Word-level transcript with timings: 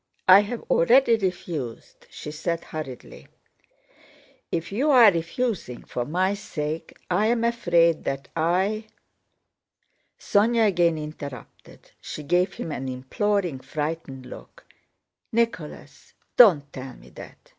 "I 0.27 0.39
have 0.39 0.63
already 0.63 1.15
refused," 1.15 2.07
she 2.09 2.31
said 2.31 2.63
hurriedly. 2.63 3.27
"If 4.51 4.71
you 4.71 4.89
are 4.89 5.11
refusing 5.11 5.83
for 5.83 6.05
my 6.05 6.33
sake, 6.33 6.97
I 7.11 7.27
am 7.27 7.43
afraid 7.43 8.03
that 8.05 8.27
I..." 8.35 8.85
Sónya 10.19 10.67
again 10.67 10.97
interrupted. 10.97 11.91
She 12.01 12.23
gave 12.23 12.55
him 12.55 12.71
an 12.71 12.89
imploring, 12.89 13.59
frightened 13.59 14.25
look. 14.25 14.65
"Nicholas, 15.31 16.15
don't 16.35 16.73
tell 16.73 16.95
me 16.95 17.09
that!" 17.09 17.37